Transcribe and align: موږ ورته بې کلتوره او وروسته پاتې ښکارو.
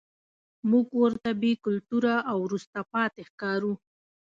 موږ 0.69 0.87
ورته 1.01 1.29
بې 1.41 1.51
کلتوره 1.65 2.15
او 2.31 2.37
وروسته 2.45 2.79
پاتې 2.91 3.21
ښکارو. 3.29 3.73